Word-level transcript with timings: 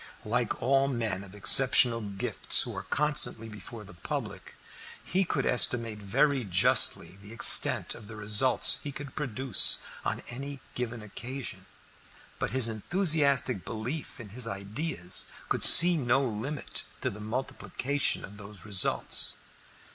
Like 0.25 0.63
all 0.63 0.87
men 0.87 1.23
of 1.23 1.35
exceptional 1.35 2.01
gifts 2.01 2.63
who 2.63 2.75
are 2.75 2.81
constantly 2.81 3.47
before 3.47 3.83
the 3.83 3.93
public, 3.93 4.55
he 5.03 5.23
could 5.23 5.45
estimate 5.45 5.99
very 5.99 6.43
justly 6.43 7.19
the 7.21 7.31
extent 7.31 7.93
of 7.93 8.07
the 8.07 8.15
results 8.15 8.79
he 8.81 8.91
could 8.91 9.13
produce 9.15 9.85
on 10.03 10.23
any 10.27 10.59
given 10.73 11.03
occasion, 11.03 11.67
but 12.39 12.49
his 12.49 12.67
enthusiastic 12.67 13.63
belief 13.63 14.19
in 14.19 14.29
his 14.29 14.47
ideas 14.47 15.27
could 15.49 15.63
see 15.63 15.97
no 15.97 16.23
limit 16.27 16.81
to 17.01 17.11
the 17.11 17.19
multiplication 17.19 18.25
of 18.25 18.37
those 18.37 18.65
results. 18.65 19.37